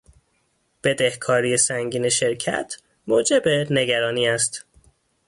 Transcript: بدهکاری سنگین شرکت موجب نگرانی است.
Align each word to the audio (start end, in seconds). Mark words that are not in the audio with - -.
بدهکاری 0.83 1.57
سنگین 1.57 2.09
شرکت 2.09 2.75
موجب 3.07 3.41
نگرانی 3.71 4.27
است. 4.27 4.65